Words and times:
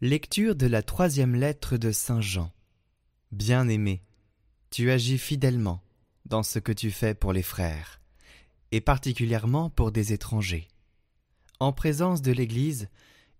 Lecture 0.00 0.54
de 0.54 0.68
la 0.68 0.84
troisième 0.84 1.34
lettre 1.34 1.76
de 1.76 1.90
Saint 1.90 2.20
Jean. 2.20 2.52
Bien-aimé, 3.32 4.04
tu 4.70 4.92
agis 4.92 5.18
fidèlement 5.18 5.82
dans 6.24 6.44
ce 6.44 6.60
que 6.60 6.70
tu 6.70 6.92
fais 6.92 7.16
pour 7.16 7.32
les 7.32 7.42
frères, 7.42 8.00
et 8.70 8.80
particulièrement 8.80 9.70
pour 9.70 9.90
des 9.90 10.12
étrangers. 10.12 10.68
En 11.58 11.72
présence 11.72 12.22
de 12.22 12.30
l'Église, 12.30 12.88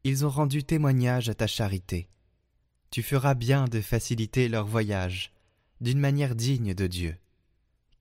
ils 0.02 0.27
ont 0.27 0.30
rendu 0.30 0.64
témoignage 0.64 1.28
à 1.28 1.34
ta 1.34 1.47
charité. 1.47 2.09
Tu 2.91 3.05
feras 3.05 3.34
bien 3.34 3.66
de 3.66 3.80
faciliter 3.80 4.48
leur 4.48 4.66
voyage 4.66 5.33
d'une 5.80 6.00
manière 6.00 6.34
digne 6.34 6.75
de 6.75 6.88
Dieu, 6.88 7.16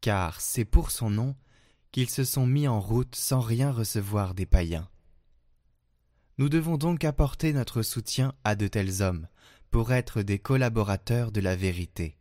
car 0.02 0.42
c'est 0.42 0.66
pour 0.66 0.90
son 0.90 1.12
nom 1.12 1.36
qu'ils 1.92 2.10
se 2.10 2.24
sont 2.24 2.48
mis 2.48 2.68
en 2.68 2.80
route 2.80 3.14
sans 3.14 3.40
rien 3.40 3.72
recevoir 3.72 4.34
des 4.34 4.48
païens. 4.48 4.90
Nous 6.40 6.50
devons 6.50 6.78
donc 6.78 7.04
apporter 7.04 7.52
notre 7.52 7.82
soutien 7.82 8.32
à 8.44 8.56
de 8.56 8.68
tels 8.68 9.02
hommes 9.02 9.28
pour 9.72 9.92
être 9.92 10.22
des 10.22 10.38
collaborateurs 10.38 11.32
de 11.32 11.42
la 11.42 11.56
vérité. 11.56 12.16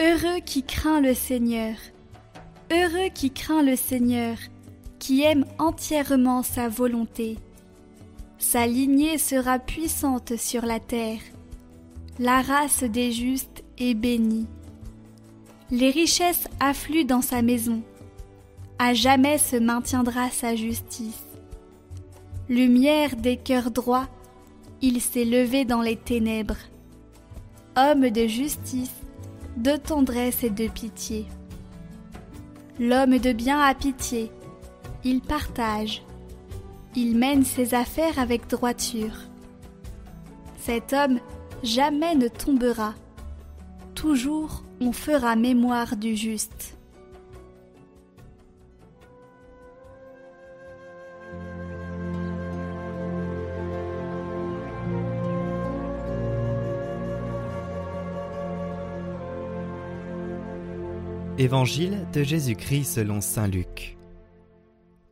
Heureux 0.00 0.40
qui 0.44 0.64
craint 0.64 1.00
le 1.00 1.14
Seigneur, 1.14 1.76
heureux 2.72 3.10
qui 3.14 3.30
craint 3.30 3.62
le 3.62 3.76
Seigneur, 3.76 4.36
qui 4.98 5.22
aime 5.22 5.44
entièrement 5.58 6.42
sa 6.42 6.68
volonté. 6.68 7.38
Sa 8.42 8.66
lignée 8.66 9.18
sera 9.18 9.60
puissante 9.60 10.36
sur 10.36 10.66
la 10.66 10.80
terre. 10.80 11.20
La 12.18 12.42
race 12.42 12.82
des 12.82 13.12
justes 13.12 13.62
est 13.78 13.94
bénie. 13.94 14.48
Les 15.70 15.90
richesses 15.90 16.48
affluent 16.58 17.04
dans 17.04 17.22
sa 17.22 17.40
maison. 17.40 17.82
À 18.80 18.94
jamais 18.94 19.38
se 19.38 19.54
maintiendra 19.54 20.28
sa 20.30 20.56
justice. 20.56 21.24
Lumière 22.48 23.14
des 23.14 23.36
cœurs 23.36 23.70
droits, 23.70 24.08
il 24.82 25.00
s'est 25.00 25.24
levé 25.24 25.64
dans 25.64 25.80
les 25.80 25.96
ténèbres. 25.96 26.58
Homme 27.76 28.10
de 28.10 28.26
justice, 28.26 29.02
de 29.56 29.76
tendresse 29.76 30.42
et 30.42 30.50
de 30.50 30.66
pitié. 30.66 31.26
L'homme 32.80 33.18
de 33.18 33.32
bien 33.32 33.60
a 33.60 33.72
pitié, 33.72 34.32
il 35.04 35.20
partage, 35.20 36.02
il 36.94 37.16
mène 37.16 37.44
ses 37.44 37.74
affaires 37.74 38.18
avec 38.18 38.48
droiture. 38.48 39.16
Cet 40.58 40.92
homme 40.92 41.18
jamais 41.62 42.14
ne 42.14 42.28
tombera, 42.28 42.94
toujours 43.94 44.62
on 44.80 44.92
fera 44.92 45.36
mémoire 45.36 45.96
du 45.96 46.16
juste. 46.16 46.76
Évangile 61.38 62.06
de 62.12 62.22
Jésus-Christ 62.22 62.84
selon 62.84 63.20
Saint 63.20 63.48
Luc. 63.48 63.96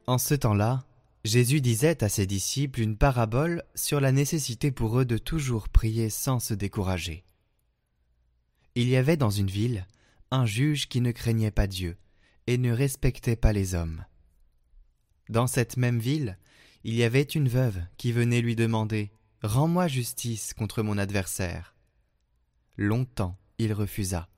En 0.06 0.18
ce 0.18 0.34
temps-là, 0.34 0.84
Jésus 1.24 1.60
disait 1.60 2.02
à 2.02 2.08
ses 2.08 2.26
disciples 2.26 2.80
une 2.80 2.96
parabole 2.96 3.62
sur 3.74 4.00
la 4.00 4.10
nécessité 4.10 4.70
pour 4.70 4.98
eux 4.98 5.04
de 5.04 5.18
toujours 5.18 5.68
prier 5.68 6.08
sans 6.08 6.40
se 6.40 6.54
décourager. 6.54 7.24
Il 8.74 8.88
y 8.88 8.96
avait 8.96 9.18
dans 9.18 9.30
une 9.30 9.50
ville 9.50 9.86
un 10.30 10.46
juge 10.46 10.88
qui 10.88 11.00
ne 11.00 11.12
craignait 11.12 11.50
pas 11.50 11.66
Dieu 11.66 11.98
et 12.46 12.56
ne 12.56 12.72
respectait 12.72 13.36
pas 13.36 13.52
les 13.52 13.74
hommes. 13.74 14.04
Dans 15.28 15.46
cette 15.46 15.76
même 15.76 15.98
ville, 15.98 16.38
il 16.84 16.94
y 16.94 17.04
avait 17.04 17.22
une 17.22 17.48
veuve 17.48 17.82
qui 17.98 18.12
venait 18.12 18.40
lui 18.40 18.56
demander 18.56 19.12
Rends-moi 19.42 19.88
justice 19.88 20.54
contre 20.54 20.82
mon 20.82 20.98
adversaire. 20.98 21.74
Longtemps 22.76 23.38
il 23.58 23.74
refusa. 23.74 24.28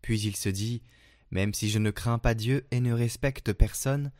Puis 0.00 0.20
il 0.22 0.34
se 0.34 0.48
dit 0.48 0.82
Même 1.30 1.54
si 1.54 1.70
je 1.70 1.78
ne 1.78 1.90
crains 1.90 2.18
pas 2.18 2.34
Dieu 2.34 2.66
et 2.72 2.80
ne 2.80 2.92
respecte 2.92 3.52
personne, 3.52 4.10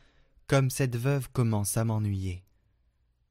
comme 0.46 0.70
cette 0.70 0.96
veuve 0.96 1.30
commence 1.30 1.76
à 1.76 1.84
m'ennuyer. 1.84 2.44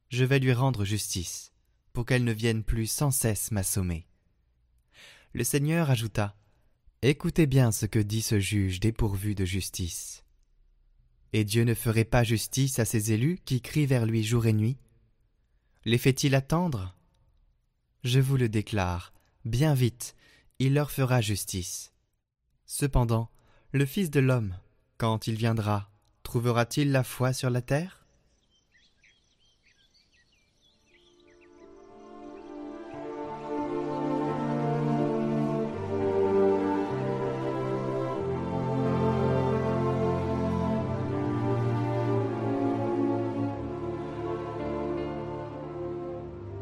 Je 0.09 0.25
vais 0.25 0.39
lui 0.39 0.53
rendre 0.53 0.85
justice, 0.85 1.51
pour 1.93 2.05
qu'elle 2.05 2.23
ne 2.23 2.33
vienne 2.33 2.63
plus 2.63 2.87
sans 2.87 3.11
cesse 3.11 3.51
m'assommer. 3.51 4.07
Le 5.33 5.43
Seigneur 5.43 5.89
ajouta 5.89 6.35
Écoutez 7.01 7.47
bien 7.47 7.71
ce 7.71 7.85
que 7.85 7.99
dit 7.99 8.21
ce 8.21 8.39
juge 8.39 8.79
dépourvu 8.79 9.33
de 9.33 9.45
justice. 9.45 10.23
Et 11.33 11.45
Dieu 11.45 11.63
ne 11.63 11.73
ferait 11.73 12.05
pas 12.05 12.23
justice 12.23 12.79
à 12.79 12.85
ses 12.85 13.13
élus 13.13 13.39
qui 13.45 13.61
crient 13.61 13.85
vers 13.85 14.05
lui 14.05 14.23
jour 14.23 14.45
et 14.45 14.53
nuit 14.53 14.77
Les 15.85 15.97
fait-il 15.97 16.35
attendre? 16.35 16.95
Je 18.03 18.19
vous 18.19 18.37
le 18.37 18.49
déclare, 18.49 19.13
bien 19.45 19.73
vite, 19.73 20.15
il 20.59 20.73
leur 20.73 20.91
fera 20.91 21.21
justice. 21.21 21.93
Cependant, 22.65 23.31
le 23.71 23.85
Fils 23.85 24.09
de 24.09 24.19
l'homme, 24.19 24.57
quand 24.97 25.27
il 25.27 25.35
viendra, 25.35 25.90
trouvera-t-il 26.31 26.93
la 26.93 27.03
foi 27.03 27.33
sur 27.33 27.49
la 27.49 27.61
terre? 27.61 28.05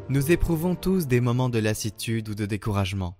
Nous 0.08 0.32
éprouvons 0.32 0.74
tous 0.74 1.06
des 1.06 1.20
moments 1.20 1.48
de 1.48 1.60
lassitude 1.60 2.28
ou 2.28 2.34
de 2.34 2.44
découragement 2.44 3.16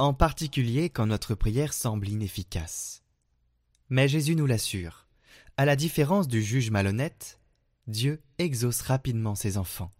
en 0.00 0.14
particulier 0.14 0.90
quand 0.90 1.06
notre 1.06 1.36
prière 1.36 1.72
semble 1.72 2.08
inefficace. 2.08 3.04
Mais 3.88 4.08
Jésus 4.08 4.34
nous 4.34 4.46
l'assure, 4.46 5.01
à 5.56 5.64
la 5.64 5.76
différence 5.76 6.28
du 6.28 6.42
juge 6.42 6.70
malhonnête, 6.70 7.40
Dieu 7.86 8.22
exauce 8.38 8.80
rapidement 8.80 9.34
ses 9.34 9.58
enfants. 9.58 9.90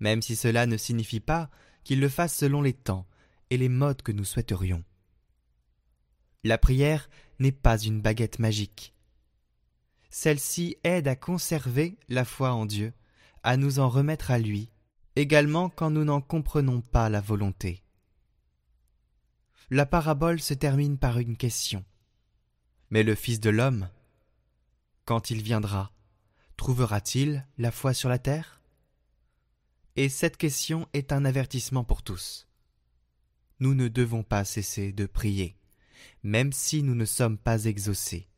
Même 0.00 0.22
si 0.22 0.36
cela 0.36 0.66
ne 0.66 0.76
signifie 0.76 1.20
pas 1.20 1.50
qu'il 1.84 2.00
le 2.00 2.08
fasse 2.08 2.34
selon 2.34 2.62
les 2.62 2.72
temps 2.72 3.06
et 3.50 3.56
les 3.56 3.68
modes 3.68 4.02
que 4.02 4.12
nous 4.12 4.24
souhaiterions. 4.24 4.84
La 6.44 6.58
prière 6.58 7.08
n'est 7.38 7.52
pas 7.52 7.78
une 7.78 8.00
baguette 8.00 8.38
magique. 8.38 8.94
Celle-ci 10.10 10.76
aide 10.84 11.08
à 11.08 11.16
conserver 11.16 11.96
la 12.08 12.24
foi 12.24 12.52
en 12.52 12.66
Dieu, 12.66 12.92
à 13.42 13.56
nous 13.56 13.78
en 13.78 13.88
remettre 13.88 14.30
à 14.30 14.38
lui, 14.38 14.70
également 15.16 15.68
quand 15.68 15.90
nous 15.90 16.04
n'en 16.04 16.20
comprenons 16.20 16.80
pas 16.80 17.08
la 17.08 17.20
volonté 17.20 17.82
la 19.72 19.86
parabole 19.86 20.38
se 20.38 20.52
termine 20.52 20.98
par 20.98 21.18
une 21.18 21.34
question. 21.34 21.82
Mais 22.90 23.02
le 23.02 23.14
Fils 23.14 23.40
de 23.40 23.48
l'homme, 23.48 23.88
quand 25.04 25.30
il 25.30 25.42
viendra, 25.42 25.92
trouvera-t-il 26.56 27.46
la 27.58 27.70
foi 27.70 27.94
sur 27.94 28.08
la 28.08 28.18
terre? 28.18 28.60
Et 29.96 30.08
cette 30.08 30.36
question 30.36 30.88
est 30.92 31.12
un 31.12 31.24
avertissement 31.24 31.84
pour 31.84 32.02
tous. 32.02 32.48
Nous 33.60 33.74
ne 33.74 33.88
devons 33.88 34.22
pas 34.22 34.44
cesser 34.44 34.92
de 34.92 35.06
prier, 35.06 35.56
même 36.22 36.52
si 36.52 36.82
nous 36.82 36.94
ne 36.94 37.04
sommes 37.04 37.38
pas 37.38 37.64
exaucés. 37.64 38.28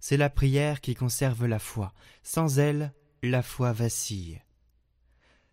C'est 0.00 0.16
la 0.16 0.30
prière 0.30 0.80
qui 0.80 0.94
conserve 0.94 1.46
la 1.46 1.58
foi. 1.58 1.92
Sans 2.22 2.58
elle, 2.58 2.92
la 3.22 3.42
foi 3.42 3.72
vacille. 3.72 4.42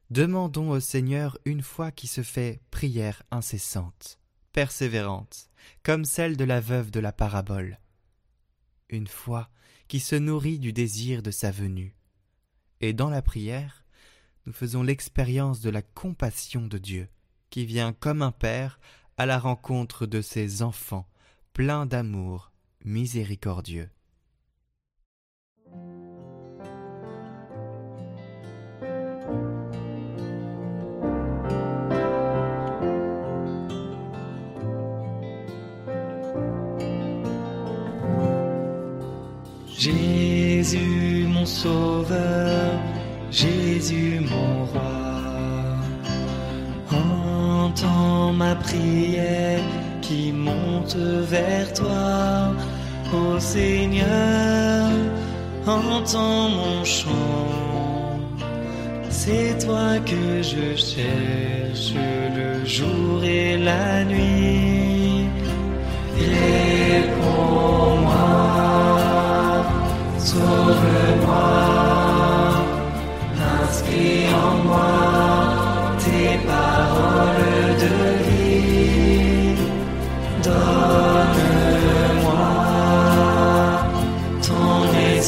Demandons 0.10 0.72
au 0.72 0.80
Seigneur 0.80 1.38
une 1.46 1.62
foi 1.62 1.92
qui 1.92 2.08
se 2.08 2.24
fait 2.24 2.62
prière 2.72 3.24
incessante 3.32 4.20
persévérante, 4.52 5.50
comme 5.84 6.06
celle 6.06 6.38
de 6.38 6.44
la 6.44 6.60
veuve 6.60 6.92
de 6.92 7.00
la 7.00 7.12
parabole. 7.12 7.80
Une 8.90 9.08
foi 9.08 9.50
qui 9.90 10.00
se 10.00 10.16
nourrit 10.16 10.60
du 10.60 10.72
désir 10.72 11.22
de 11.24 11.32
sa 11.32 11.52
venue. 11.52 11.96
Et 12.80 12.94
dans 12.94 13.10
la 13.10 13.24
prière, 13.24 13.84
nous 14.46 14.54
faisons 14.54 14.84
l'expérience 14.84 15.62
de 15.62 15.70
la 15.72 15.82
compassion 15.82 16.68
de 16.68 16.78
Dieu, 16.78 17.10
qui 17.50 17.66
vient 17.66 17.92
comme 17.92 18.22
un 18.22 18.32
père 18.32 18.80
à 19.18 19.26
la 19.26 19.40
rencontre 19.40 20.06
de 20.06 20.22
ses 20.22 20.62
enfants, 20.62 21.10
pleins 21.54 21.88
d'amour 21.88 22.52
miséricordieux. 22.86 23.90
Jésus 39.80 41.26
mon 41.26 41.46
sauveur, 41.46 42.82
Jésus 43.32 44.20
mon 44.30 44.66
roi, 44.66 45.00
ma 48.34 48.56
prière 48.56 49.62
qui 50.02 50.34
monte 50.34 50.98
vers 50.98 51.72
toi. 51.74 52.54
Ô 53.14 53.40
Seigneur, 53.40 54.90
entends 55.66 56.50
mon 56.50 56.84
chant. 56.84 58.20
C'est 59.10 59.66
toi 59.66 59.98
que 60.06 60.42
je 60.42 60.76
cherche 60.76 61.94
le 62.36 62.66
jour 62.66 63.24
et 63.24 63.58
la 63.58 64.04
nuit. 64.04 65.26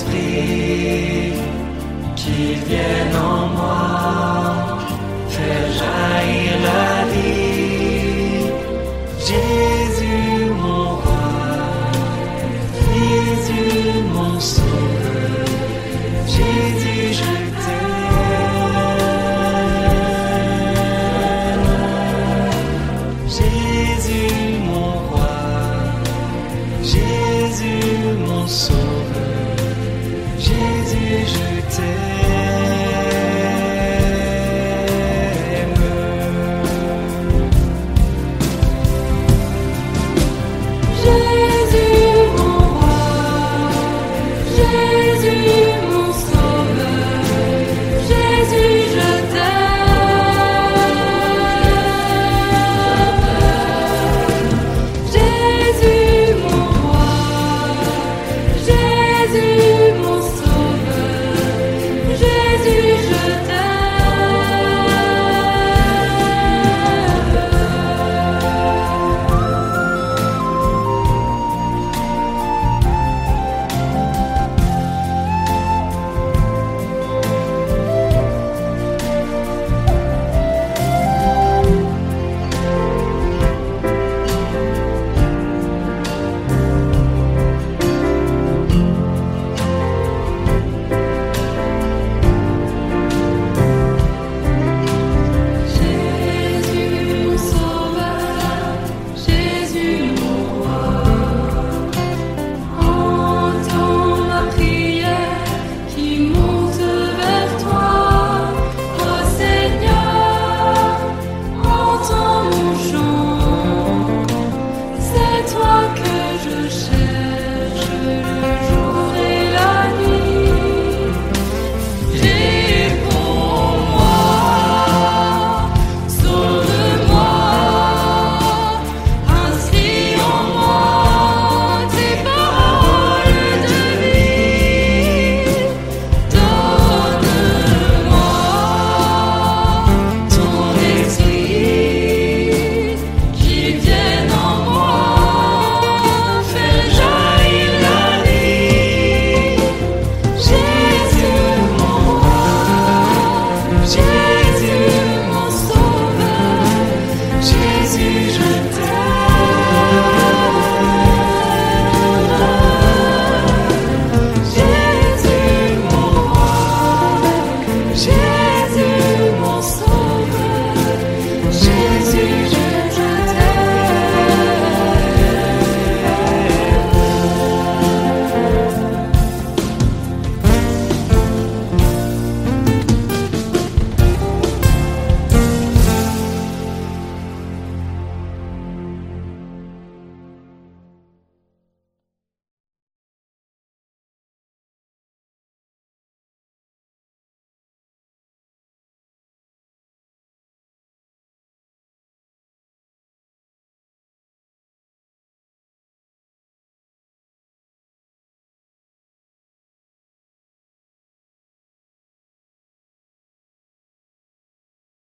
Esprit, 0.02 1.34
qu'il 2.16 2.58
vienne 2.68 3.16
en 3.16 3.48
moi, 3.48 3.91